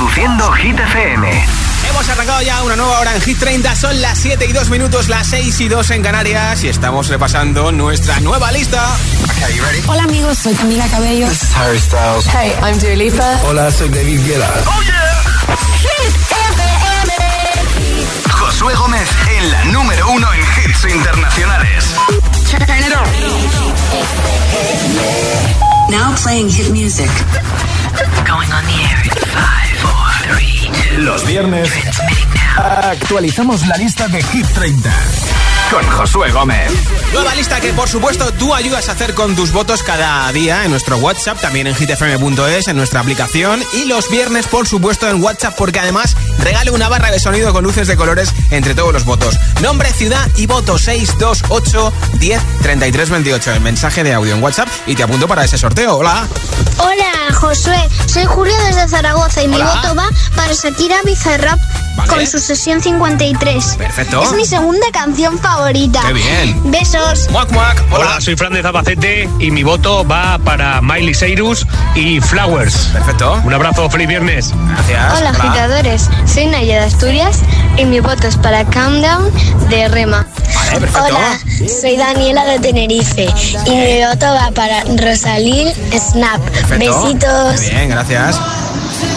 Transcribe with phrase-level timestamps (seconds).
[0.00, 1.44] Reproduciendo Hit FM.
[1.90, 3.76] Hemos arrancado ya una nueva hora en Hit 30.
[3.76, 6.64] Son las 7 y 2 minutos, las 6 y 2 en Canarias.
[6.64, 8.82] Y estamos repasando nuestra nueva lista.
[9.86, 11.28] Hola amigos, soy Camila Cabello.
[11.28, 12.24] This is Harry Styles.
[12.28, 13.40] Hey, I'm Dua Lipa.
[13.44, 14.48] Hola, soy David Guetta.
[14.64, 15.22] ¡Oh, yeah!
[15.82, 16.14] Hit
[16.54, 17.12] FM.
[18.30, 21.84] Josué Gómez en la número uno en hits internacionales.
[22.50, 23.04] Turn it on.
[25.90, 27.10] Now playing hit music.
[28.24, 29.69] Going on the air in five,
[30.30, 30.59] three.
[30.98, 31.70] Los viernes
[32.56, 34.90] actualizamos la lista de Hit 30
[35.70, 36.72] Con Josué Gómez.
[37.12, 40.70] Nueva lista que, por supuesto, tú ayudas a hacer con tus votos cada día en
[40.70, 43.62] nuestro WhatsApp, también en hitfm.es, en nuestra aplicación.
[43.72, 47.64] Y los viernes, por supuesto, en WhatsApp, porque además regalo una barra de sonido con
[47.64, 49.38] luces de colores entre todos los votos.
[49.62, 53.52] Nombre, ciudad y voto 628 10 33 28.
[53.52, 55.98] El mensaje de audio en WhatsApp y te apunto para ese sorteo.
[55.98, 56.26] Hola.
[56.78, 57.88] Hola, Josué.
[58.06, 61.58] Soy Julio desde Zaragoza y mi voto va para Shakira Bizarrap
[61.96, 62.08] Vale.
[62.08, 63.76] con su sesión 53.
[63.78, 64.22] Perfecto.
[64.22, 66.02] Es mi segunda canción favorita.
[66.06, 66.70] Qué bien.
[66.70, 67.30] Besos.
[67.30, 67.82] Muac, muac.
[67.90, 68.06] Hola.
[68.10, 72.74] Hola, soy Fran de Zabacete y mi voto va para Miley Cyrus y Flowers.
[72.92, 73.40] Perfecto.
[73.44, 74.52] Un abrazo, feliz viernes.
[74.68, 75.18] Gracias.
[75.18, 76.10] Hola, agitadores.
[76.26, 77.38] Soy Naya de Asturias
[77.76, 79.32] y mi voto es para Countdown
[79.70, 80.26] de Rema.
[80.54, 81.16] Vale, perfecto.
[81.16, 81.38] Hola,
[81.80, 83.28] soy Daniela de Tenerife
[83.66, 86.40] y mi voto va para Rosalil Snap.
[86.40, 87.02] Perfecto.
[87.02, 87.60] Besitos.
[87.62, 88.38] Muy bien, gracias.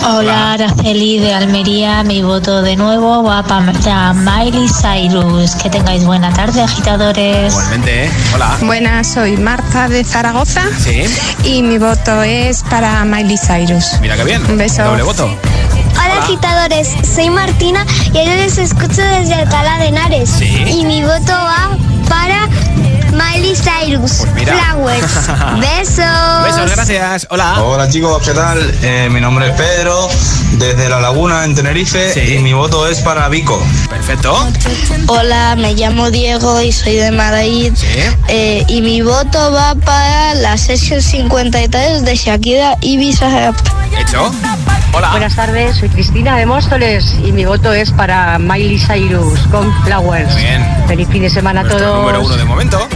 [0.05, 2.03] Hola, Araceli de Almería.
[2.03, 5.55] Mi voto de nuevo va para Miley Cyrus.
[5.55, 7.53] Que tengáis buena tarde, agitadores.
[7.53, 8.11] Igualmente, ¿eh?
[8.35, 8.57] Hola.
[8.61, 11.03] Buenas, soy Marta de Zaragoza Sí.
[11.45, 13.99] y mi voto es para Miley Cyrus.
[14.01, 14.45] Mira qué bien.
[14.49, 14.83] Un beso.
[14.83, 15.25] Doble voto.
[15.25, 16.89] Hola, agitadores.
[17.15, 20.29] Soy Martina y yo les escucho desde Alcalá de Henares.
[20.29, 20.63] Sí.
[20.67, 21.69] Y mi voto va
[22.09, 22.49] para
[23.13, 24.25] Miley Cyrus.
[24.33, 24.49] Pues.
[24.49, 25.27] Flowers.
[25.59, 26.43] Besos.
[26.45, 27.27] Besos, gracias.
[27.29, 27.61] Hola.
[27.63, 28.59] Hola chicos, ¿qué tal?
[28.81, 30.07] Eh, mi nombre es Pedro,
[30.53, 32.35] desde La Laguna en Tenerife Sí.
[32.35, 33.61] y mi voto es para Vico.
[33.89, 34.35] Perfecto.
[35.07, 37.71] Hola, me llamo Diego y soy de Madrid.
[37.75, 37.87] Sí.
[38.27, 43.55] Eh, y mi voto va para la sesión 53 de Shakira y Bizarrap.
[43.99, 44.31] Hecho.
[44.95, 45.09] Hola.
[45.11, 50.31] Buenas tardes, soy Cristina de Móstoles y mi voto es para Miley Cyrus con Flowers.
[50.33, 50.67] Muy bien.
[50.87, 51.81] Feliz fin de semana a todos.
[51.99, 52.87] número uno de momento.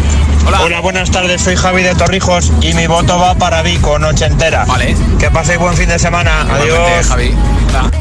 [0.48, 0.62] Hola.
[0.62, 4.64] Hola, buenas tardes, soy Javi de Torrijos y mi voto va para Vico, noche entera.
[4.64, 4.96] Vale.
[5.20, 6.44] Que paséis buen fin de semana.
[6.46, 7.08] Igualmente, Adiós.
[7.08, 7.36] Javi.
[7.70, 7.92] Hola.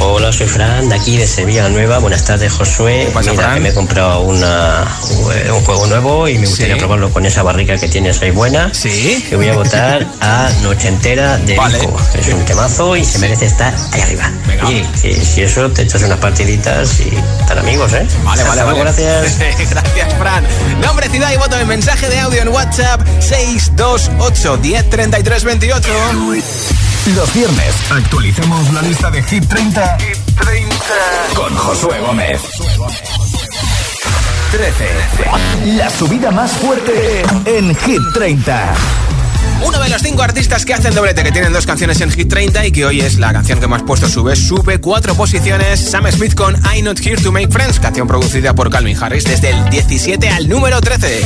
[0.00, 1.98] Hola, soy Fran, de aquí de Sevilla Nueva.
[1.98, 3.06] Buenas tardes, Josué.
[3.06, 3.54] ¿Qué pasa, Mira, Fran?
[3.54, 4.86] que me he comprado una,
[5.52, 6.78] un juego nuevo y me gustaría Sí.
[6.78, 8.72] probarlo con esa barrica que tienes ahí buena.
[8.72, 9.24] Sí.
[9.28, 11.78] Que voy a votar a Noche Entera de Vale.
[11.80, 11.96] Vico.
[12.14, 14.30] Es un temazo y se merece estar ahí arriba.
[14.46, 14.66] Venga.
[14.68, 18.06] Oye, si, si eso, te echas unas partiditas y están amigos, ¿eh?
[18.24, 18.78] Vale, vale, vale.
[18.88, 19.38] Gracias.
[19.70, 20.44] gracias, Fran.
[20.80, 25.88] Nombre, ciudad y voto en mensaje de audio en WhatsApp 628 10 33 28.
[27.14, 29.96] Los viernes actualizamos la lista de Hit 30,
[31.34, 32.42] con Josué Gómez.
[34.50, 35.76] 13.
[35.76, 38.74] La subida más fuerte en Hit 30.
[39.64, 42.66] Uno de los cinco artistas que hacen doblete, que tienen dos canciones en Hit 30
[42.66, 45.80] y que hoy es la canción que más puesto sube, sube cuatro posiciones.
[45.80, 49.50] Sam Smith con I'm Not Here to Make Friends, canción producida por Calvin Harris desde
[49.50, 51.22] el 17 al número 13.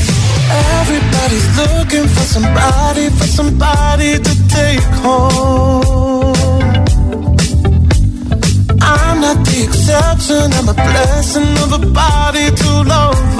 [0.83, 6.33] Everybody's looking for somebody, for somebody to take home.
[8.81, 13.37] I'm not the exception, I'm a blessing of a body to love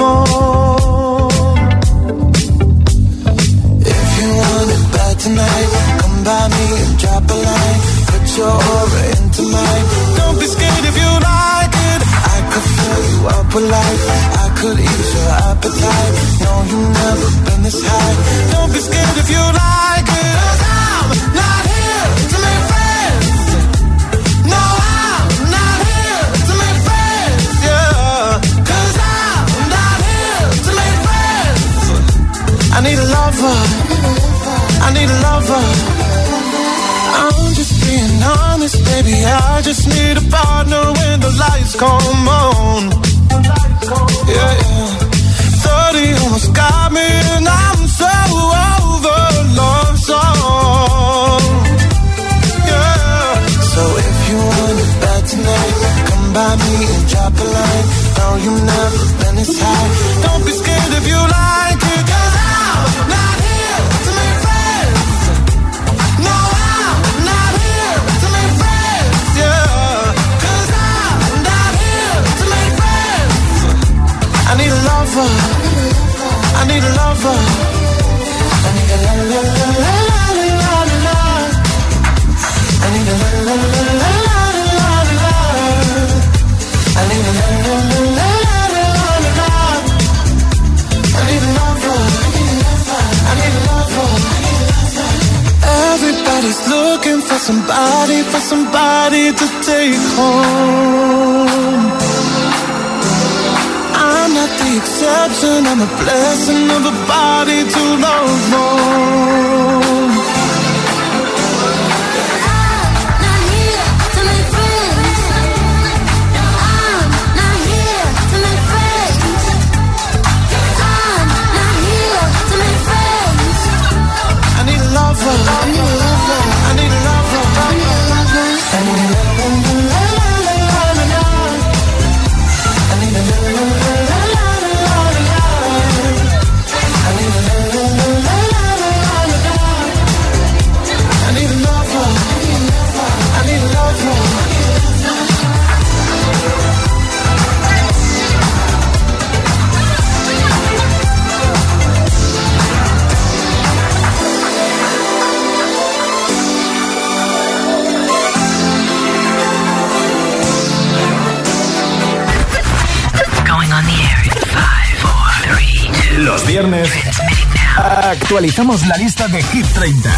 [168.33, 170.09] actualizamos la lista de Hit 30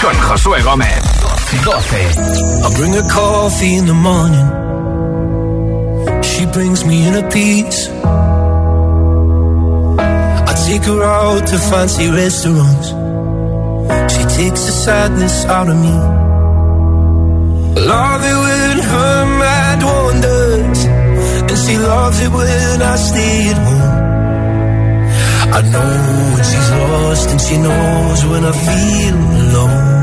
[0.00, 0.88] con Josué Gómez.
[1.62, 2.16] 12.
[2.62, 4.48] I'll bring her coffee in the morning.
[6.22, 7.90] She brings me in a piece.
[10.48, 12.88] I take her out to fancy restaurants.
[14.14, 15.92] She takes the sadness out of me.
[17.76, 20.84] Love it when her mad wanders.
[20.86, 23.83] And she loves it when I stay at.
[25.56, 29.93] I know when she's lost and she knows when I feel alone.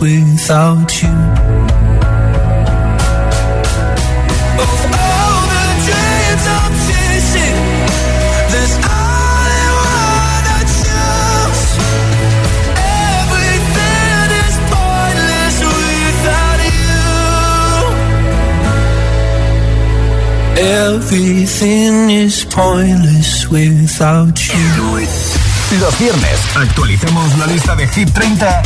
[0.00, 1.08] without you.
[20.56, 25.06] Everything is pointless without you.
[25.80, 28.62] Los viernes actualicemos la lista de Hit 30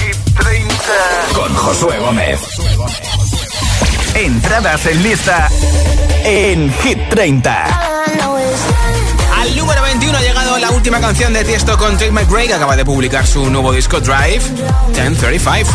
[1.33, 2.41] con Josué Gómez.
[4.15, 5.49] Entradas en lista
[6.25, 7.65] en Hit 30.
[9.41, 12.77] Al número 21 ha llegado la última canción de Tiesto con Trick McRae, que acaba
[12.77, 14.43] de publicar su nuevo disco Drive
[14.95, 15.71] 1035.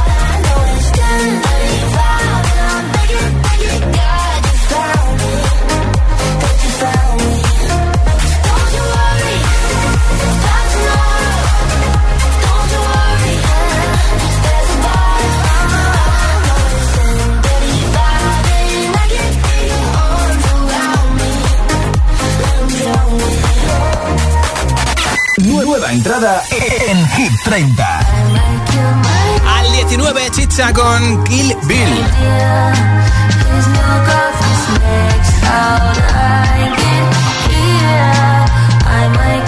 [26.00, 26.42] entrada
[26.88, 28.00] en Hit 30.
[29.58, 32.06] Al 19, Chicha con Kill Bill.
[38.92, 39.39] I might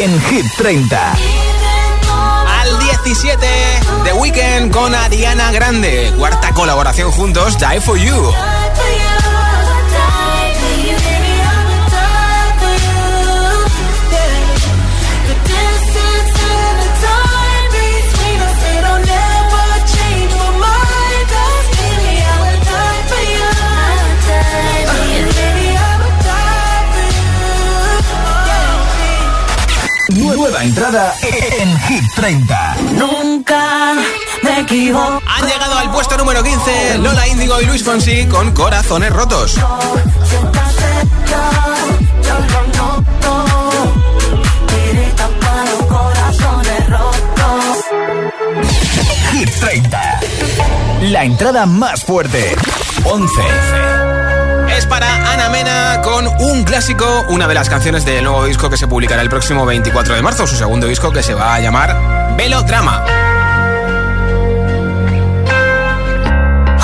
[0.00, 1.12] en Hit 30.
[2.48, 3.46] Al 17,
[4.04, 6.12] The Weeknd con Ariana Grande.
[6.16, 8.32] Cuarta colaboración juntos, Die For You.
[30.36, 32.76] Nueva entrada en Hit 30.
[32.92, 33.94] Nunca
[34.42, 35.20] me equivoco.
[35.26, 39.58] Han llegado al puesto número 15 Lola Índigo y Luis Fonsi con Corazones Rotos.
[49.32, 50.20] Hit 30.
[51.02, 52.56] La entrada más fuerte.
[53.04, 54.19] 11.
[54.76, 58.76] Es para Ana Mena con un clásico, una de las canciones del nuevo disco que
[58.76, 62.36] se publicará el próximo 24 de marzo, su segundo disco que se va a llamar
[62.36, 63.04] Velodrama.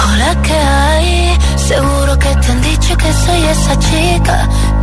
[0.04, 1.38] Hola, ¿qué hay?
[1.56, 4.48] Seguro que te han dicho que soy esa chica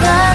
[0.00, 0.27] 걸어가.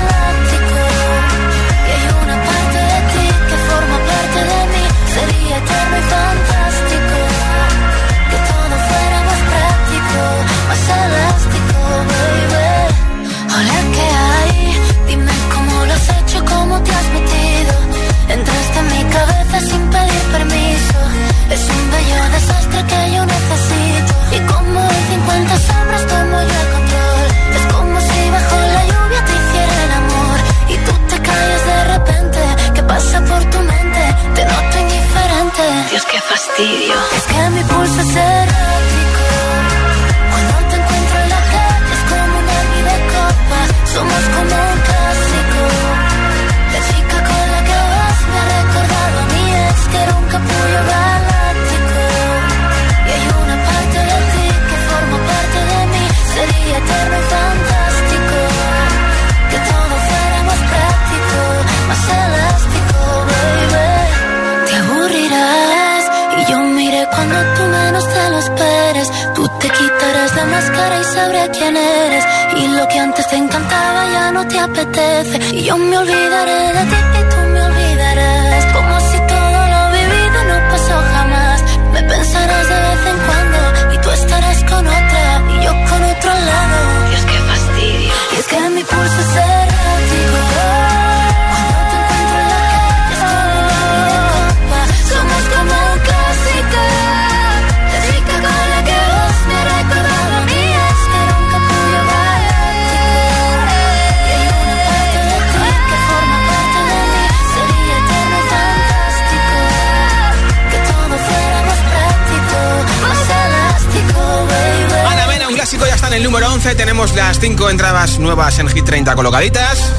[116.65, 116.75] 11.
[116.75, 119.91] Tenemos las 5 entradas nuevas en Hit 30 colocaditas.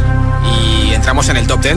[0.62, 1.76] Y entramos en el top 10.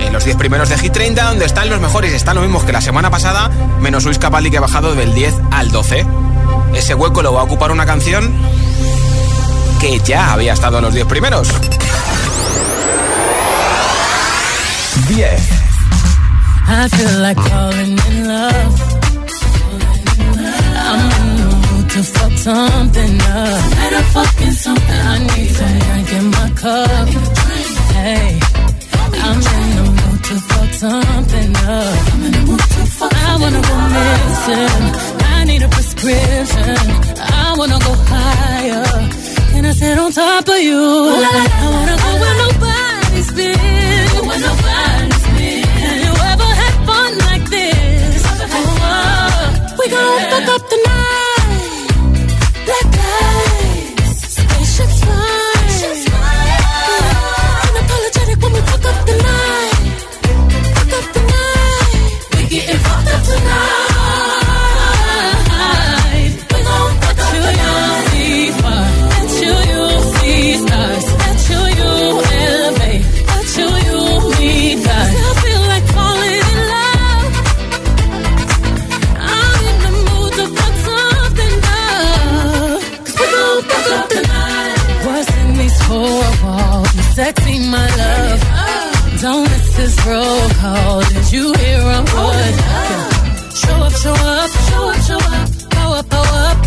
[0.00, 2.12] En los 10 primeros de Hit 30, donde están los mejores.
[2.12, 3.50] Están los mismos que la semana pasada,
[3.80, 6.04] menos Luis Capaldi que ha bajado del 10 al 12.
[6.74, 8.30] Ese hueco lo va a ocupar una canción
[9.80, 11.48] que ya había estado en los 10 primeros.
[15.08, 15.32] 10.
[16.68, 18.85] I feel like falling in love.
[22.46, 23.60] something up.
[23.74, 27.08] Set a fucking something I need to drink in my cup.
[27.98, 28.38] Hey,
[29.24, 31.98] I'm in the mood to fuck something up.
[33.28, 34.84] I wanna go missing.
[35.34, 36.76] I need a prescription.
[37.42, 38.86] I wanna go higher.
[39.50, 40.82] Can I sit on top of you?
[41.62, 44.10] I wanna go where nobody's been.
[44.28, 45.64] Where nobody's been.
[45.84, 48.22] Have you ever had fun like this?
[48.58, 50.95] Oh, uh, we gon' fuck up the night.
[90.06, 91.00] Roll call.
[91.02, 92.54] Did you hear a oh, word?
[93.60, 95.48] Show up, show up, show up, show up.
[95.74, 96.58] Pow up, pow up,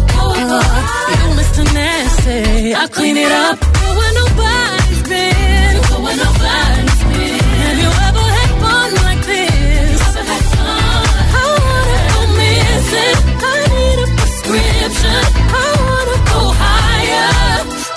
[0.58, 0.90] up.
[1.20, 1.64] You Mr.
[1.74, 3.60] Nasty, I clean it up.
[3.60, 5.74] Go where nobody's been.
[5.90, 7.40] Go where nobody's been.
[7.64, 10.00] Have you ever had fun like this?
[10.10, 11.06] Ever had fun?
[11.40, 13.18] I wanna go missing.
[13.50, 15.24] I need a prescription.
[15.60, 17.32] I wanna go higher.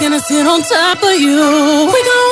[0.01, 1.41] Gonna sit on top of you.
[1.95, 2.32] We gon'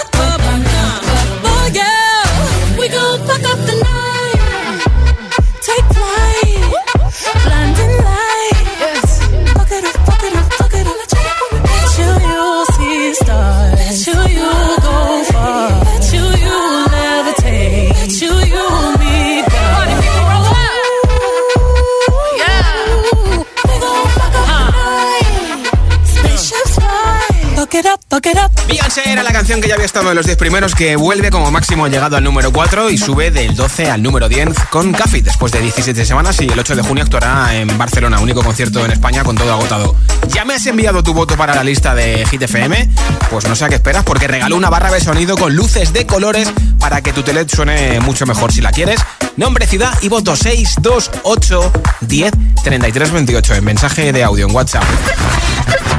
[27.81, 28.51] It up.
[28.67, 31.49] Beyoncé era la canción que ya había estado en los 10 primeros que vuelve como
[31.51, 35.51] máximo llegado al número 4 y sube del 12 al número 10 con Café después
[35.51, 39.23] de 17 semanas y el 8 de junio actuará en Barcelona, único concierto en España
[39.23, 39.95] con todo agotado.
[40.29, 42.89] ¿Ya me has enviado tu voto para la lista de Hit FM?
[43.29, 46.05] Pues no sé a qué esperas porque regaló una barra de sonido con luces de
[46.05, 48.99] colores para que tu tele suene mucho mejor si la quieres.
[49.37, 52.31] Nombre, ciudad y voto 628 10
[52.63, 54.83] 33 28 en mensaje de audio en WhatsApp.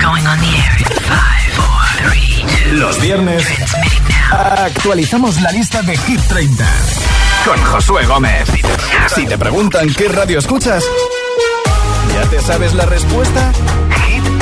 [0.01, 2.75] Going on the air in five, four, three, two.
[2.77, 3.45] Los viernes
[4.31, 6.67] actualizamos la lista de Hit 30
[7.45, 8.49] con Josué Gómez.
[9.15, 10.85] Si te preguntan qué radio escuchas,
[12.15, 13.53] ¿ya te sabes la respuesta?
[14.07, 14.42] Hit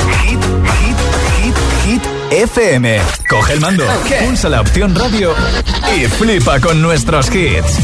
[2.31, 2.99] FM.
[3.29, 3.83] Coge el mando,
[4.25, 5.35] pulsa la opción radio
[5.95, 7.77] y flipa con nuestros hits.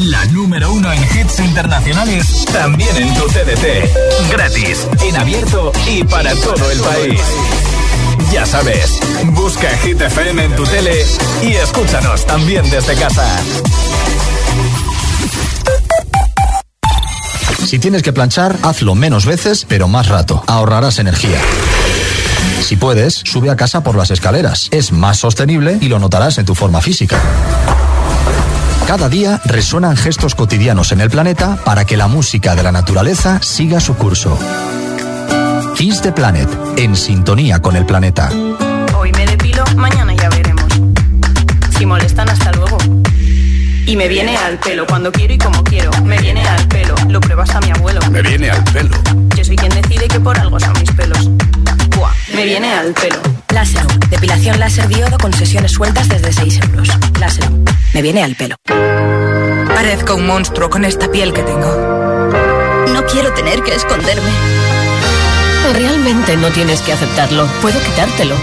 [0.00, 4.30] La número uno en hits internacionales, también en tu TDT.
[4.32, 7.20] Gratis, en abierto y para todo el país.
[8.32, 8.98] Ya sabes,
[9.32, 11.04] busca Hit FM en tu tele
[11.42, 13.26] y escúchanos también desde casa.
[17.66, 20.42] Si tienes que planchar, hazlo menos veces, pero más rato.
[20.46, 21.38] Ahorrarás energía.
[22.60, 24.68] Si puedes, sube a casa por las escaleras.
[24.70, 27.18] Es más sostenible y lo notarás en tu forma física.
[28.86, 33.40] Cada día resuenan gestos cotidianos en el planeta para que la música de la naturaleza
[33.42, 34.38] siga su curso.
[35.76, 38.30] Kiss the Planet, en sintonía con el planeta.
[38.96, 40.66] Hoy me depilo, mañana ya veremos.
[41.78, 42.78] Si molestan, hasta luego.
[43.86, 45.90] Y me viene al pelo cuando quiero y como quiero.
[46.04, 48.00] Me viene al pelo, lo pruebas a mi abuelo.
[48.10, 48.96] Me viene al pelo.
[49.36, 51.30] Yo soy quien decide que por algo son mis pelos.
[52.40, 53.20] Me viene al pelo.
[53.52, 56.88] Láser, depilación láser diodo con sesiones sueltas desde 6 euros.
[57.20, 57.50] Láser,
[57.92, 58.56] me viene al pelo.
[59.74, 61.70] Parezco un monstruo con esta piel que tengo.
[62.94, 64.30] No quiero tener que esconderme.
[65.74, 67.46] Realmente no tienes que aceptarlo.
[67.60, 68.36] Puedo quitártelo.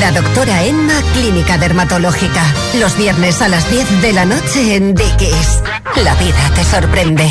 [0.00, 2.42] La doctora Emma, Clínica Dermatológica.
[2.80, 5.62] Los viernes a las 10 de la noche en Dickies.
[6.02, 7.30] La vida te sorprende.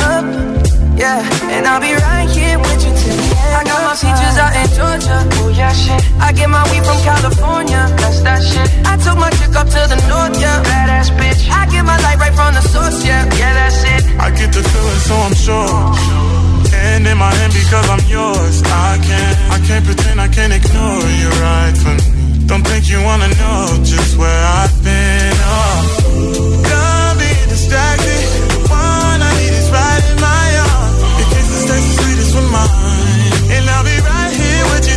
[1.51, 3.55] Yeah, and I'll be right here with you till the end.
[3.59, 5.17] I got my peaches out in Georgia.
[5.43, 5.99] Oh yeah, shit.
[6.19, 8.67] I get my weed from California, that's that shit.
[8.87, 11.51] I took my chick up to the north, yeah, badass bitch.
[11.51, 14.01] I get my light right from the source, yeah, yeah, that's it.
[14.19, 15.75] I get the feeling, so I'm sure.
[16.71, 18.63] Hand in my hand because I'm yours.
[18.63, 22.47] I can't, I can't pretend I can't ignore you right from me.
[22.47, 25.35] Don't think you wanna know just where I've been.
[25.43, 26.00] Oh,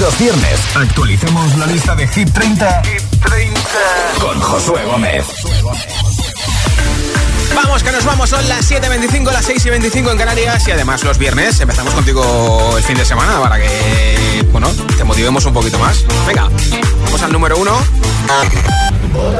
[0.00, 2.82] Los viernes actualicemos la lista de Hit 30,
[4.20, 5.24] con Josué Gómez.
[7.54, 11.60] Vamos, que nos vamos, son las 7.25, las 6.25 en Canarias y además los viernes
[11.60, 16.04] empezamos contigo el fin de semana para que, bueno, te motivemos un poquito más.
[16.26, 16.48] Venga,
[17.04, 17.78] vamos al número uno.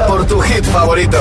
[0.06, 1.20] Por tu hit favorito.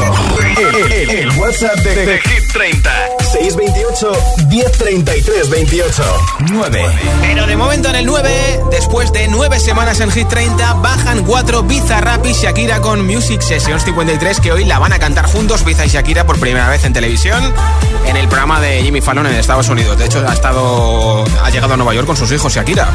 [0.57, 2.91] El, el- el WhatsApp de, de Hit 30.
[3.33, 4.11] 628
[4.47, 6.03] 1033 28
[6.51, 6.85] 9.
[7.21, 11.63] Pero de momento en el 9, después de 9 semanas en Hit 30, bajan 4
[11.63, 15.83] Bizarrap y Shakira con Music Sessions 53 que hoy la van a cantar juntos Biza
[15.85, 17.43] y Shakira por primera vez en televisión
[18.05, 19.97] en el programa de Jimmy Fallon en Estados Unidos.
[19.97, 22.87] De hecho, ha estado ha llegado a Nueva York con sus hijos Shakira.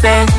[0.00, 0.37] Hace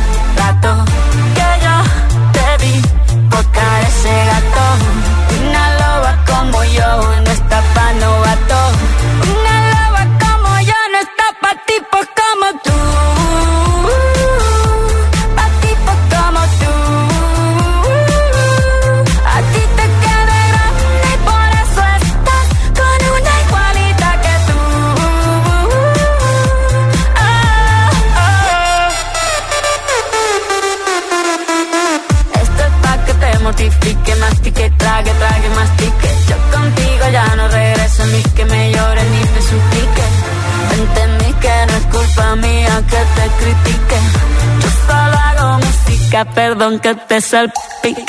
[47.10, 48.09] perdón que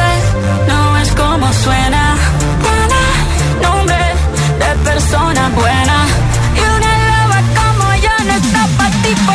[1.53, 2.15] suena.
[2.63, 3.01] Tiene
[3.61, 4.03] nombre
[4.59, 5.97] de persona buena.
[6.55, 9.31] Y una loba como yo no está pa' tipo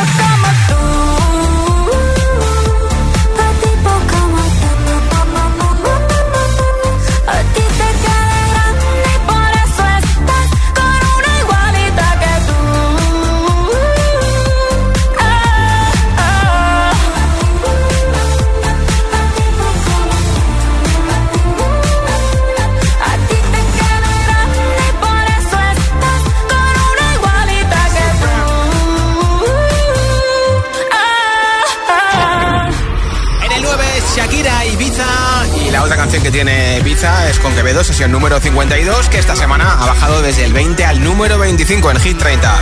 [36.07, 40.21] canción que tiene Ibiza es con Quevedo, sesión número 52, que esta semana ha bajado
[40.21, 42.61] desde el 20 al número 25 en Hit 30.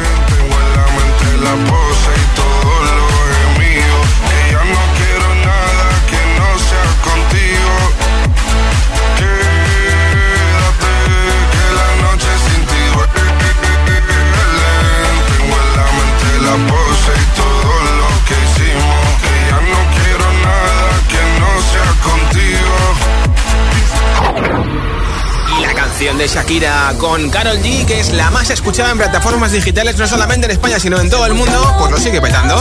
[25.96, 30.46] De Shakira con Carol G, que es la más escuchada en plataformas digitales, no solamente
[30.46, 32.54] en España, sino en todo el mundo, pues lo sigue petando.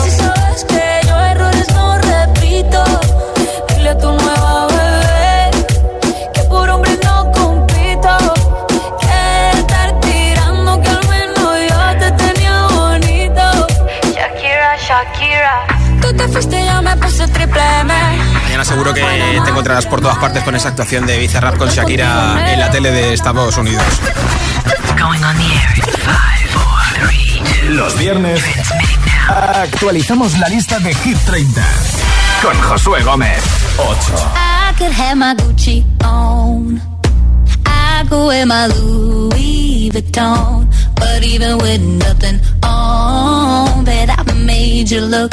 [14.14, 15.66] Shakira, Shakira.
[16.00, 18.43] Tú te fuiste, yo me puse triple M.
[18.54, 22.52] Mañana seguro que te encontrarás por todas partes con esa actuación de Bizarrap con Shakira
[22.52, 23.82] en la tele de Estados Unidos.
[27.70, 28.40] Los viernes
[29.28, 31.64] actualizamos la lista de Hit 30
[32.42, 33.42] con Josué Gómez.
[33.76, 34.12] 8.
[34.36, 36.80] I could have my Gucci on.
[37.66, 40.68] I could wear my Louis Vuitton.
[40.94, 45.32] But even with nothing on, bet I made you look.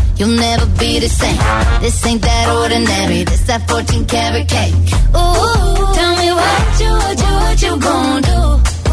[0.21, 1.41] you'll never be the same.
[1.81, 3.23] This ain't that ordinary.
[3.23, 4.73] This that 14 karat cake.
[5.17, 8.41] Ooh, tell me what you, what you, what you gonna do?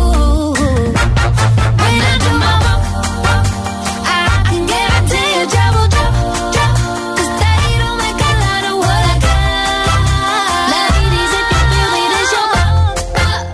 [0.00, 0.56] Ooh,
[1.80, 3.44] when I do my walk,
[4.08, 10.72] I can guarantee you trouble, trouble, they don't make a lot of what I got.
[10.72, 12.72] Ladies, if you feel me, this your bop,
[13.16, 13.44] bop.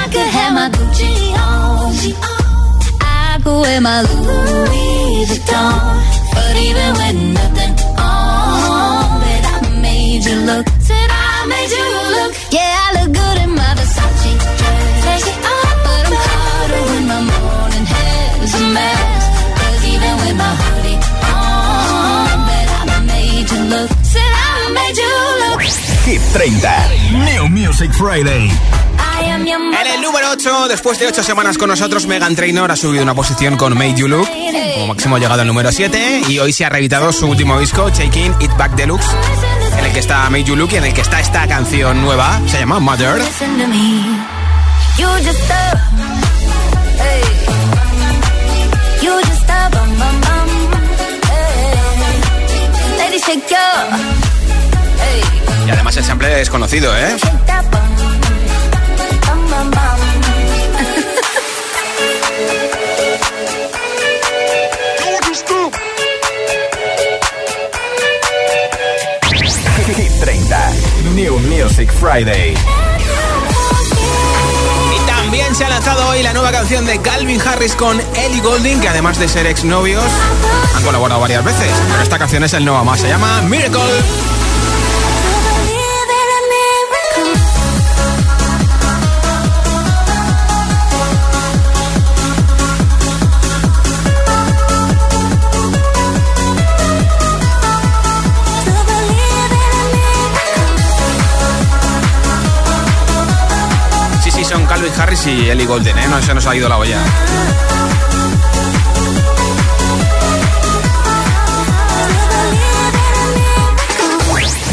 [0.00, 1.12] I could have my Gucci
[1.44, 1.92] on.
[3.04, 6.05] I could wear my Louis Vuitton.
[6.76, 10.66] But even with nothing on, bet I made you look.
[10.80, 12.32] Said I made you look.
[12.52, 14.32] Yeah, I look good in my Versace
[15.00, 15.24] dress.
[15.84, 19.22] But I'm hotter when my morning hair's a mess.
[19.58, 21.00] Cause even with my hoodie
[21.32, 23.90] on, bet I made you look.
[24.04, 25.12] Said I made you
[25.42, 25.60] look.
[26.04, 26.52] Hit 30.
[27.24, 28.50] New Music Friday.
[29.48, 33.14] En el número 8, después de 8 semanas con nosotros, Megan Trainor ha subido una
[33.14, 34.28] posición con Made You Look.
[34.74, 37.88] Como máximo ha llegado al número 7 y hoy se ha reeditado su último disco,
[37.92, 39.06] Taking It Back Deluxe,
[39.78, 42.40] en el que está Made You Look y en el que está esta canción nueva,
[42.48, 43.22] se llama Mother.
[55.66, 57.16] Y además el sample es conocido, ¿eh?
[71.66, 72.54] Music Friday.
[74.94, 78.80] Y también se ha lanzado hoy la nueva canción de Calvin Harris con Ellie Goulding,
[78.80, 80.04] que además de ser exnovios,
[80.76, 81.72] han colaborado varias veces.
[81.90, 83.80] Pero esta canción es el nuevo más, se llama Miracle.
[104.98, 106.08] Harris y Ellie Goulding, ¿eh?
[106.08, 106.98] No se nos ha ido la olla.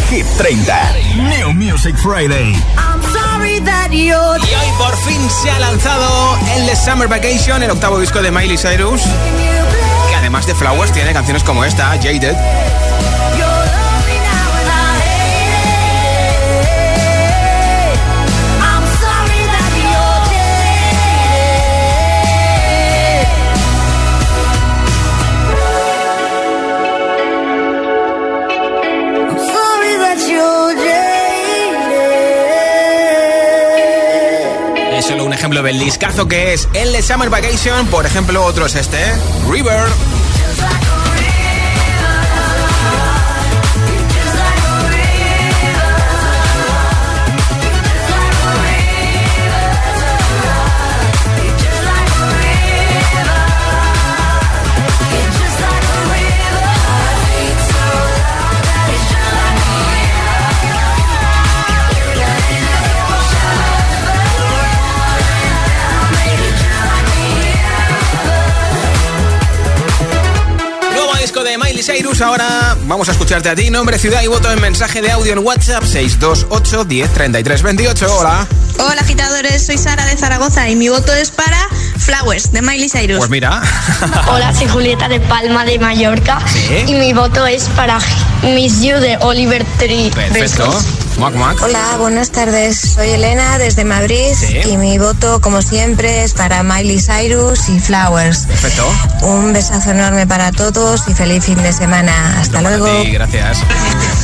[0.09, 0.95] Hit 30.
[1.15, 2.53] New Music Friday.
[2.77, 7.07] I'm sorry sorry that you're Y hoy por fin se ha lanzado el The Summer
[7.07, 9.01] Vacation, el octavo disco de Miley Cyrus.
[10.09, 12.35] Que además de Flowers tiene canciones como esta, Jaded.
[35.43, 37.87] Ejemplo del discazo que es el Summer Vacation.
[37.87, 38.97] Por ejemplo, otro es este,
[39.51, 39.83] River.
[72.23, 73.69] Ahora vamos a escucharte a ti.
[73.69, 78.15] Nombre, ciudad y voto en mensaje de audio en WhatsApp 628 10 33 28.
[78.17, 78.47] Hola.
[78.79, 81.57] Hola agitadores, soy Sara de Zaragoza y mi voto es para
[81.97, 83.17] Flowers de Miley Cyrus.
[83.19, 83.61] Pues mira.
[84.27, 86.83] Hola, soy Julieta de Palma de Mallorca Sí.
[86.87, 87.99] y mi voto es para
[88.41, 90.09] Miss You de Oliver Tree.
[90.09, 90.65] Perfecto.
[90.69, 90.85] Besos.
[91.17, 91.57] Mac, mac.
[91.61, 92.79] Hola, buenas tardes.
[92.95, 94.57] Soy Elena desde Madrid Sí.
[94.65, 98.45] y mi voto, como siempre, es para Miley Cyrus y Flowers.
[98.45, 98.85] Perfecto.
[99.21, 102.39] Un besazo enorme para todos y feliz fin de semana.
[102.39, 102.87] Hasta luego.
[103.03, 103.59] Sí, gracias.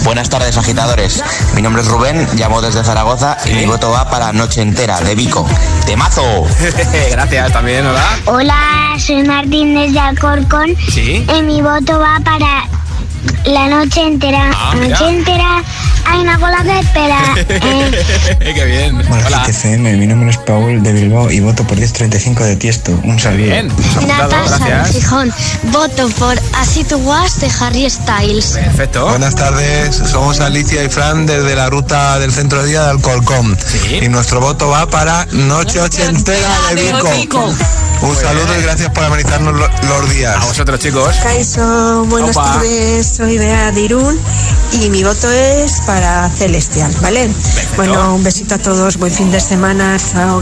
[0.04, 1.24] Buenas tardes, agitadores.
[1.56, 5.16] Mi nombre es Rubén, llamo desde Zaragoza y mi voto va para Noche Entera de
[5.16, 5.48] Vico.
[5.86, 6.46] ¡Temazo!
[7.12, 8.20] gracias también, hola.
[8.26, 10.76] Hola, soy Martín desde Alcorcón.
[10.92, 11.26] Sí.
[11.38, 12.68] Y mi voto va para
[13.46, 14.52] la noche entera.
[14.54, 15.64] Ah, la noche entera
[16.06, 17.36] hay una cola que espera.
[18.42, 18.96] Eh, Qué bien.
[18.96, 19.44] Hola, Hola.
[19.46, 22.92] GTCM, mi nombre es Paul de Bilbao y voto por 1035 de Tiesto.
[23.04, 23.46] Un saludo.
[23.46, 23.72] Bien.
[24.08, 25.32] Natasha Gijón.
[25.64, 28.54] Voto por Así tu Was de Harry Styles.
[28.54, 29.08] Perfecto.
[29.10, 33.58] Buenas tardes, somos Alicia y Fran desde la ruta del centro de día de Alcorcón.
[34.02, 37.54] Y nuestro voto va para Noche Ochentera de Vico.
[38.02, 40.36] Un saludo y gracias por amenizarnos lo- los días.
[40.42, 41.16] A vosotros, chicos.
[41.22, 42.54] Kaiso, buenas Opa.
[42.54, 44.18] tardes, soy Bea de Irún
[44.72, 47.30] y mi voto es para Celestial, ¿vale?
[47.76, 50.42] Bueno, un besito a todos, buen fin de semana, chao,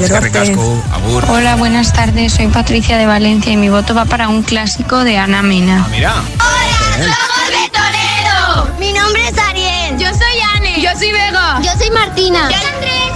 [0.92, 1.24] abur.
[1.30, 2.34] Hola, buenas tardes.
[2.34, 5.88] Soy Patricia de Valencia y mi voto va para un clásico de Ana Mena.
[5.90, 6.14] Mira.
[6.98, 7.10] Bien.
[7.10, 8.76] de Toledo!
[8.80, 9.98] Mi nombre es Ariel.
[9.98, 10.80] Yo soy Anne.
[10.82, 11.60] Yo soy Vega.
[11.64, 12.50] Yo soy Martina.
[12.52, 13.07] Yo soy Andrés.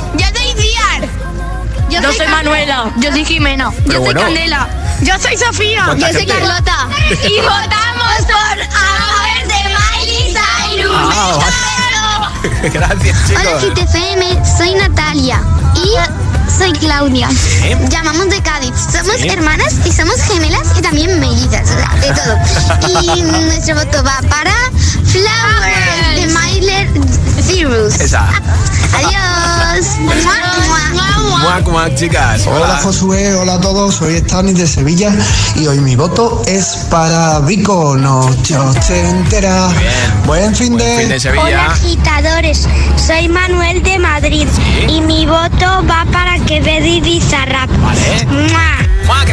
[1.92, 2.04] Yo soy Ciar.
[2.04, 2.92] Yo soy Manuela.
[2.98, 3.72] Yo soy Jimena.
[3.86, 4.14] Pero yo soy.
[4.22, 4.68] Candela.
[5.02, 5.84] Yo soy Sofía.
[5.86, 6.34] ¿Cuánta Yo soy gente?
[6.48, 6.88] Carlota.
[7.28, 10.96] y votamos por Amores de Miley Cyrus.
[10.96, 12.32] Ah.
[12.74, 13.80] Gracias, Hola chicos.
[13.86, 15.42] GTFM, soy Natalia
[15.76, 15.94] y
[16.58, 17.30] soy Claudia.
[17.89, 18.74] Llamamos de Cádiz.
[18.92, 19.28] Somos Sí.
[19.30, 23.16] hermanas y somos gemelas y también mellizas, o sea, de todo.
[23.16, 24.54] Y nuestro voto va para
[25.06, 26.88] Flowers de Miley
[27.52, 27.99] Cyrus.
[27.99, 28.30] Esa.
[28.95, 29.97] Adiós.
[29.99, 31.39] Mua, mua, mua.
[31.39, 32.47] Muac, muac, chicas.
[32.47, 35.12] Hola Josué, hola a todos, soy Stanis de Sevilla
[35.56, 38.56] y hoy mi voto es para Vico, noche
[39.10, 39.70] entera.
[40.26, 40.97] Buen fin de...
[40.97, 41.72] Fin de Hola Sevilla.
[41.72, 44.47] agitadores, soy Manuel de Madrid
[44.88, 47.70] y mi voto va para Quevedo y Bizarrap.
[47.70, 48.26] Vale.
[48.49, 48.81] Mua.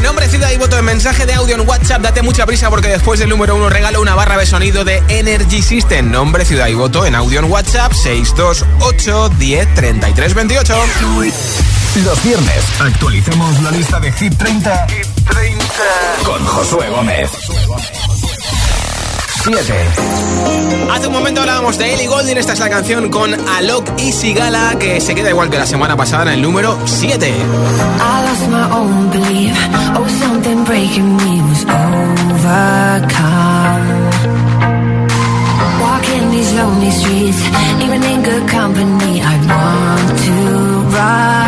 [0.03, 2.01] Nombre, ciudad y voto en mensaje de audio en WhatsApp.
[2.01, 5.61] Date mucha prisa porque después del número uno regalo una barra de sonido de Energy
[5.61, 6.11] System.
[6.11, 10.75] Nombre, ciudad y voto en audio en WhatsApp 628 10 33 28.
[12.05, 14.87] Los viernes actualicemos la lista de Hit 30,
[16.25, 17.31] con Josué Gómez.
[19.43, 19.73] 7.
[20.93, 22.37] Hace un momento hablábamos de Ellie Goulding.
[22.39, 25.97] Esta es la canción con Alok y Sigala que se queda igual que la semana
[25.97, 27.29] pasada en el número 7.
[27.29, 27.33] I
[28.27, 29.57] lost my own belief.
[29.97, 33.09] Oh, something breaking me was overcome.
[35.81, 37.41] Walking these lonely streets,
[37.83, 40.33] even in good company, I want to
[40.97, 41.48] run.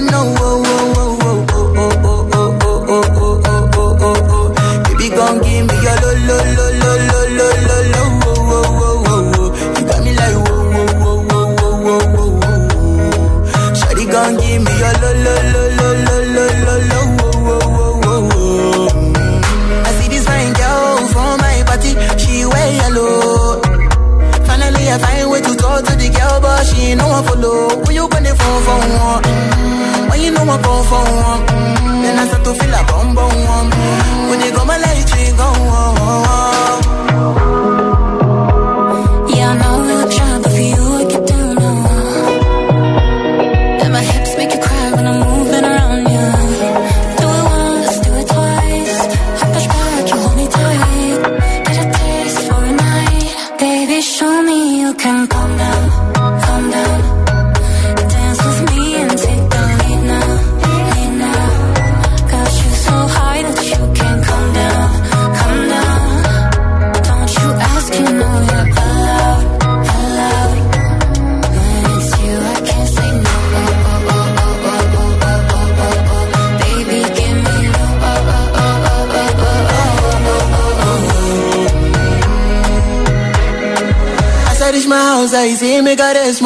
[0.00, 0.53] don't know
[85.54, 86.42] y si me cares,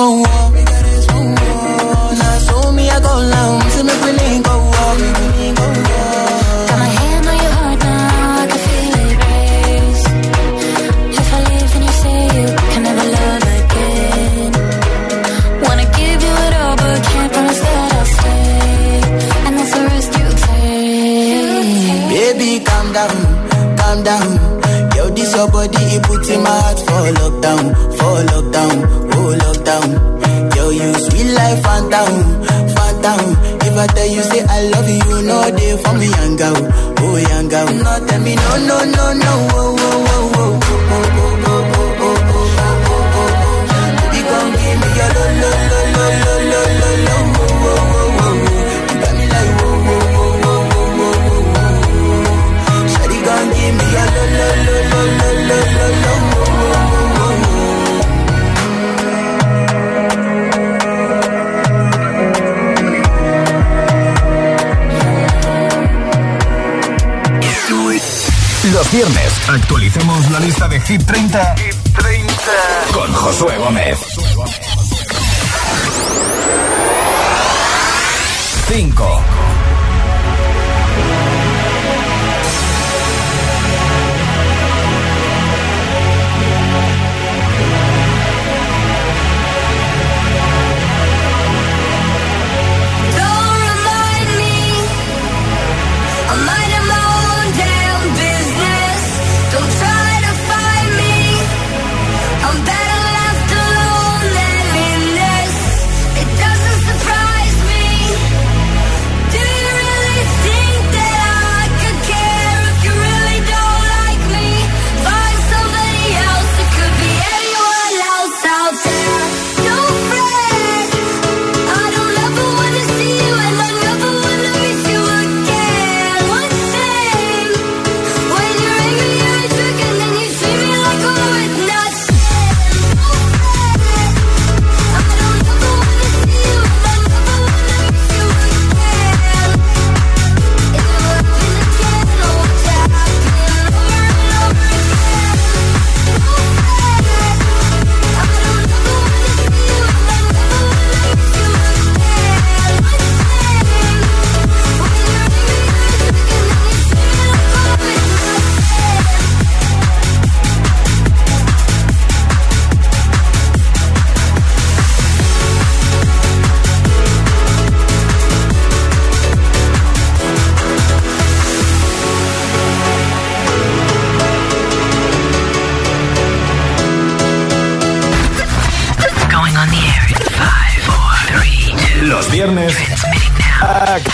[70.79, 71.18] Equipe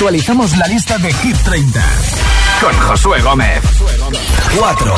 [0.05, 1.83] actualizamos la lista de Hit 30
[2.61, 3.63] con Josué Gómez.
[4.59, 4.95] 4.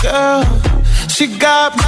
[0.00, 0.44] girl.
[1.08, 1.87] She got married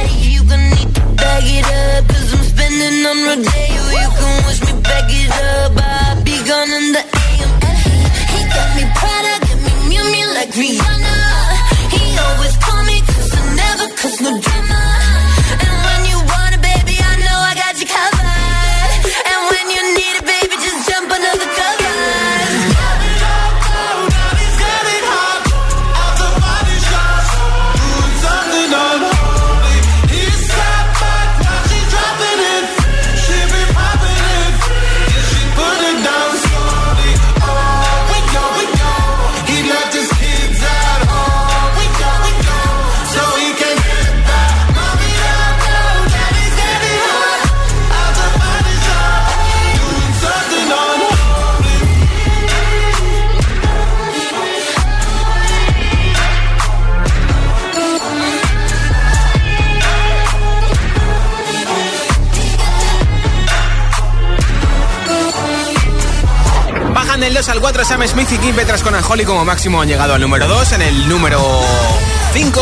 [68.31, 70.71] 4 Sam Smith y Kim Petras con Anjoli como máximo han llegado al número 2.
[70.73, 71.41] En el número
[72.33, 72.61] 5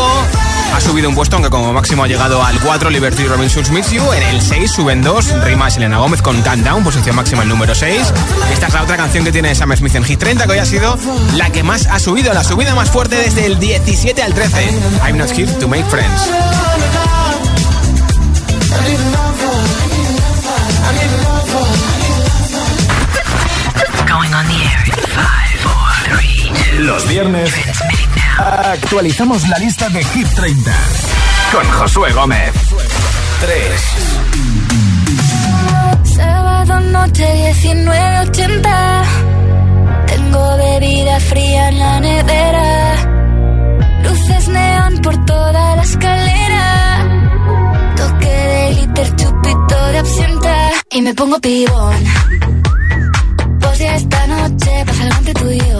[0.74, 4.12] ha subido un puesto, aunque como máximo ha llegado al 4 Liberty Robinson Smith You.
[4.12, 8.12] En el 6 suben 2 Rima Selena Gómez con Countdown, posición máxima el número 6.
[8.52, 10.66] Esta es la otra canción que tiene Sam Smith en Hit 30, que hoy ha
[10.66, 10.98] sido
[11.34, 14.68] la que más ha subido, la subida más fuerte desde el 17 al 13.
[15.04, 16.28] I'm not here to make friends.
[24.06, 24.99] Going on the air
[26.78, 27.52] Los viernes
[28.38, 30.72] actualizamos la lista de Hit 30
[31.52, 32.52] con Josué Gómez.
[33.40, 33.80] 3.
[36.16, 37.26] Sábado noche
[37.62, 39.02] 1980.
[40.06, 42.96] Tengo bebida fría en la nevera.
[44.02, 47.06] Luces neón por toda la escalera.
[47.96, 50.70] Toque de glitter, chupito de absenta.
[50.90, 52.04] Y me pongo pibón.
[53.60, 55.79] Pues ya esta noche pasa algo entre tú y yo.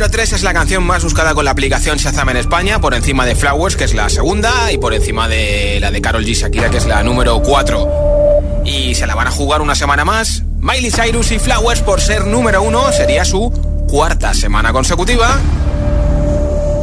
[0.00, 3.26] número 3 es la canción más buscada con la aplicación Shazam en España, por encima
[3.26, 6.32] de Flowers, que es la segunda, y por encima de la de Carol G.
[6.32, 8.62] Shakira, que es la número 4.
[8.64, 10.42] Y se la van a jugar una semana más.
[10.58, 13.50] Miley Cyrus y Flowers, por ser número 1, sería su
[13.90, 15.36] cuarta semana consecutiva.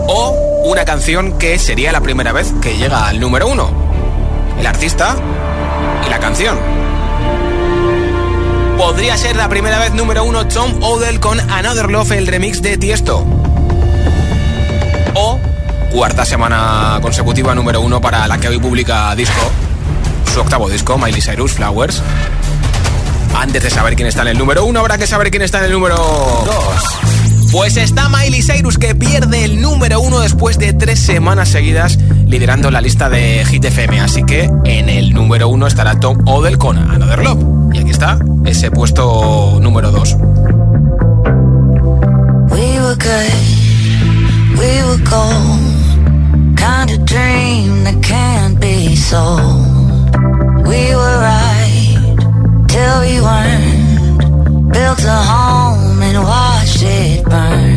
[0.10, 3.72] O una canción que sería la primera vez que llega al número 1.
[4.60, 5.16] El artista
[6.06, 6.87] y la canción.
[8.78, 12.78] Podría ser la primera vez número 1 Tom Odell con Another Love, el remix de
[12.78, 13.26] Tiesto.
[15.16, 15.40] O
[15.92, 19.42] cuarta semana consecutiva número 1 para la que hoy publica disco.
[20.32, 22.04] Su octavo disco, Miley Cyrus Flowers.
[23.36, 25.66] Antes de saber quién está en el número 1, habrá que saber quién está en
[25.66, 27.52] el número 2.
[27.52, 31.98] Pues está Miley Cyrus que pierde el número 1 después de tres semanas seguidas
[32.28, 34.00] liderando la lista de Hit FM.
[34.02, 37.74] Así que en el número 1 estará Tom Odell con Another Love.
[37.74, 40.18] Y aquí está ese puesto número 2.
[42.50, 43.32] We were good,
[44.58, 46.56] we were gold.
[46.56, 50.16] Kind of dream that can't be sold.
[50.68, 52.18] We were right
[52.68, 54.72] till we weren't.
[54.74, 57.77] Built a home and watched it burn.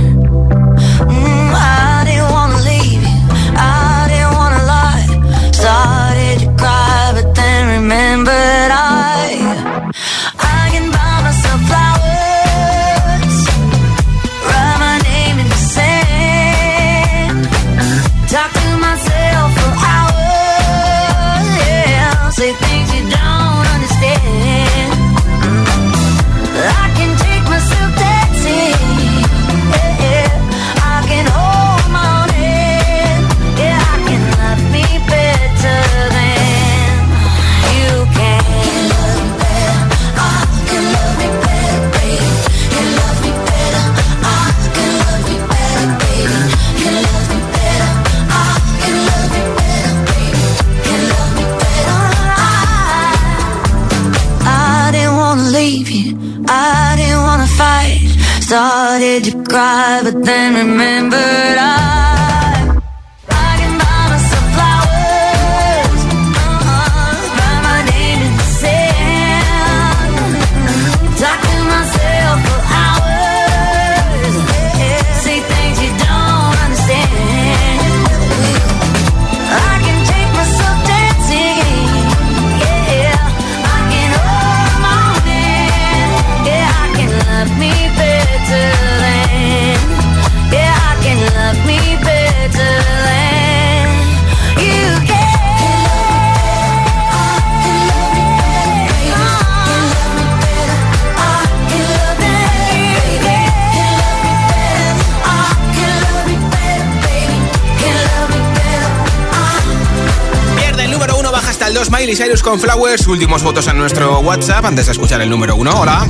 [112.42, 113.06] 2, Miley Cyrus con Flowers.
[113.06, 115.70] Últimos votos en nuestro WhatsApp antes de escuchar el número 1.
[115.80, 116.06] Hola.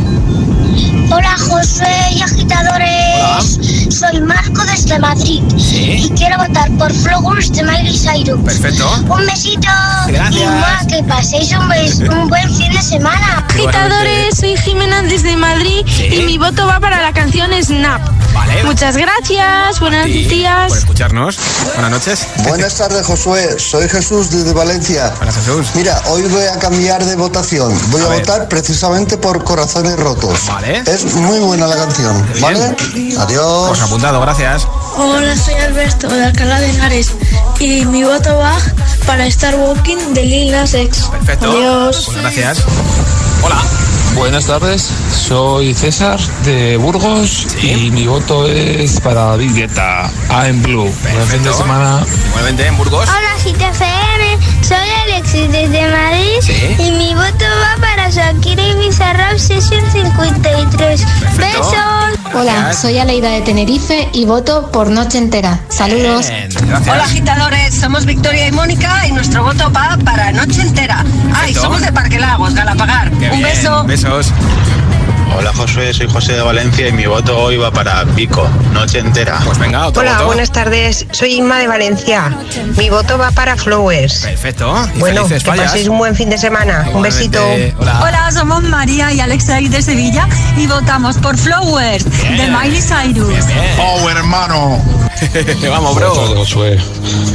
[1.12, 3.58] Hola José y agitadores.
[3.90, 5.42] Soy Marco desde Madrid.
[5.56, 8.40] Y quiero votar por Flowers de Miley Cyrus.
[8.44, 8.88] Perfecto.
[9.08, 9.68] Un besito.
[10.08, 10.42] Gracias.
[10.42, 13.44] Y mua, que paséis un, bes- un buen fin de semana.
[13.48, 18.00] Agitadores, soy Jimena desde Madrid y mi voto va para la canción Snap.
[18.64, 20.68] Muchas gracias, buenos días.
[20.68, 21.38] Por escucharnos.
[21.74, 22.26] Buenas noches.
[22.48, 23.58] Buenas tardes, Josué.
[23.58, 25.12] Soy Jesús desde Valencia.
[25.20, 25.66] Hola, Jesús.
[25.74, 27.76] Mira, hoy voy a cambiar de votación.
[27.90, 30.46] Voy a, votar precisamente por Corazones Rotos.
[30.46, 30.82] Vale.
[30.86, 32.76] Es muy buena la canción, ¿vale?
[33.18, 33.68] Adiós.
[33.68, 34.66] Pues apuntado, gracias.
[34.96, 37.12] Hola, soy Alberto de Alcalá de Henares
[37.58, 38.56] y mi voto va
[39.06, 41.04] para Star Walking de Lil Nas X.
[41.10, 41.50] Perfecto.
[41.50, 42.04] Adiós.
[42.06, 42.58] Pues gracias.
[43.42, 43.60] Hola.
[44.14, 50.92] Buenas tardes, soy César de Burgos y mi voto es para Big Guetta, I'm Blue.
[51.14, 52.04] Buen fin de semana.
[52.30, 53.08] Igualmente en Burgos.
[53.08, 56.76] Hola GTFM, soy Alexis desde Madrid Sí.
[56.78, 61.06] y mi voto va para Shakira y Bizarrap Session 53.
[61.38, 62.19] Besos.
[62.32, 65.60] Hola, soy Aleida de Tenerife y voto por Noche Entera.
[65.68, 66.28] Saludos.
[66.28, 66.48] Bien.
[66.88, 71.04] Hola agitadores, somos Victoria y Mónica y nuestro voto va para Noche Entera.
[71.34, 73.10] Ay, somos de Parque Lagos, Galapagar.
[73.10, 73.42] Qué Un bien.
[73.42, 73.84] beso.
[73.84, 74.32] Besos.
[75.36, 79.38] Hola Josué, soy José de Valencia y mi voto hoy va para Vico, noche entera.
[79.44, 80.26] Pues venga, otro Hola, voto.
[80.26, 81.06] buenas tardes.
[81.12, 82.36] Soy Inma de Valencia.
[82.76, 84.18] Mi voto va para Flowers.
[84.20, 84.74] Perfecto.
[84.94, 86.90] Y Bueno, felices que paséis un buen fin de semana.
[86.92, 87.42] Un besito.
[87.78, 88.00] Hola.
[88.02, 93.44] Hola, somos María y Alexa de Sevilla y votamos por Flowers de Miley Cyrus.
[93.78, 94.82] ¡Oh, hermano!
[95.70, 96.12] Vamos, Buenas bro.
[96.12, 96.78] tardes, Josué.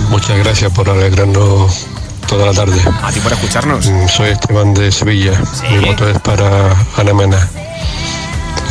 [0.10, 1.88] Muchas gracias por alegrarnos
[2.28, 2.80] toda la tarde.
[3.04, 3.88] A ti por escucharnos.
[3.88, 5.32] Mm, Soy Esteban de Sevilla.
[5.72, 7.48] Mi voto es para Ana Mena.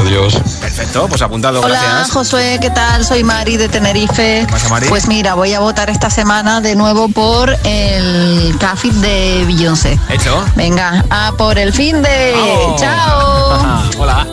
[0.01, 0.35] Adiós.
[0.61, 2.11] Perfecto, pues apuntado, Hola, gracias.
[2.11, 3.05] Josué, ¿qué tal?
[3.05, 4.47] Soy Mari de Tenerife.
[4.51, 4.89] pasa, Mari?
[4.89, 9.99] Pues mira, voy a votar esta semana de nuevo por el Café de Beyoncé.
[10.09, 10.45] Hecho.
[10.57, 12.35] Venga, a por el fin de.
[12.79, 13.91] ¡Chao!
[13.99, 14.27] Hola.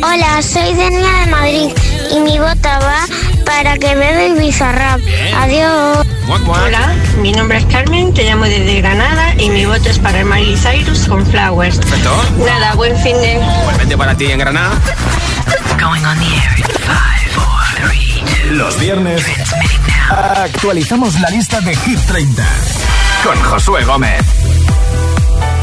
[0.00, 1.70] Hola, soy Denia de Madrid
[2.12, 3.04] y mi bota va
[3.48, 5.00] para que bebe y Bizarrap.
[5.38, 6.06] Adiós.
[6.46, 10.56] Hola, mi nombre es Carmen, te llamo desde Granada y mi voto es para Miley
[10.56, 11.78] Cyrus con Flowers.
[11.78, 12.10] Perfecto.
[12.44, 13.40] Nada, buen fin de...
[13.60, 14.78] Igualmente para ti en Granada.
[18.50, 19.22] Los viernes
[20.10, 22.46] actualizamos la lista de Hit 30
[23.24, 24.22] con Josué Gómez.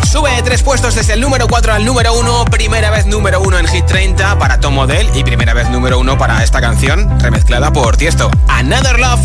[0.06, 2.46] Sube tres puestos desde el número 4 al número 1.
[2.46, 6.18] Primera vez número 1 en Hit 30 para Tom Model y primera vez número 1
[6.18, 8.30] para esta canción remezclada por Tiesto.
[8.48, 9.22] Another Love.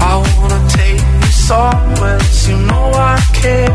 [0.00, 3.70] I wanna take you somewhere, you know I care,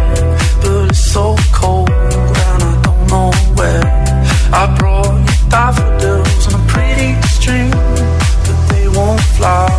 [0.62, 3.84] but it's so cold and I don't know where.
[4.54, 9.70] I brought you daffodils on a pretty string, but they won't fly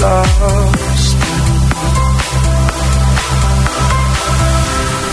[0.00, 0.89] like they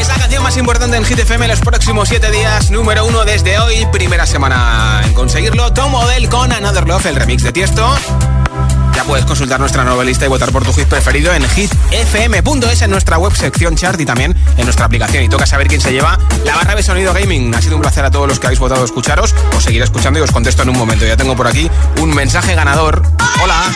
[0.00, 2.72] Es la canción más importante en Hit FM los próximos 7 días.
[2.72, 3.86] Número 1 desde hoy.
[3.92, 5.72] Primera semana en conseguirlo.
[5.72, 7.96] Tom Model con Another Love, el remix de Tiesto.
[8.96, 12.90] Ya puedes consultar nuestra nueva lista y votar por tu hit preferido en hitfm.es en
[12.90, 15.22] nuestra web sección chart y también en nuestra aplicación.
[15.22, 17.54] Y toca saber quién se lleva la barra de sonido gaming.
[17.54, 19.36] Ha sido un placer a todos los que habéis votado escucharos.
[19.56, 21.06] Os seguiré escuchando y os contesto en un momento.
[21.06, 21.70] Ya tengo por aquí
[22.00, 23.02] un mensaje ganador.
[23.40, 23.72] Hola.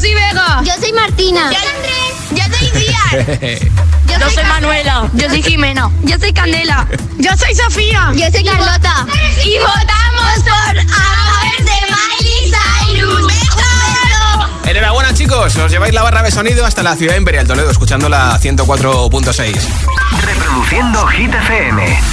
[0.00, 0.62] Soy Vega.
[0.64, 1.50] Yo soy Martina.
[1.50, 2.10] Yo soy Andrés.
[2.30, 3.70] Yo soy Díaz.
[4.20, 5.08] Yo, soy Manuela.
[5.14, 5.90] Yo soy Jimena.
[6.02, 6.86] Yo soy Candela.
[7.18, 8.12] Yo soy Sofía.
[8.14, 9.06] Yo soy Carlota.
[9.44, 13.32] Y votamos por Amor de Miley Cyrus.
[14.64, 18.38] Enhorabuena chicos, os lleváis la barra de sonido hasta la ciudad imperial Toledo escuchando la
[18.38, 19.56] 104.6.
[20.22, 22.09] Reproduciendo Hit FM.